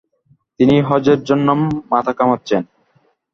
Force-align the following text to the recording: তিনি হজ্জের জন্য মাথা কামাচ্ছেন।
তিনি 0.59 0.75
হজ্জের 0.87 1.19
জন্য 1.23 1.47
মাথা 1.91 2.13
কামাচ্ছেন। 2.19 2.61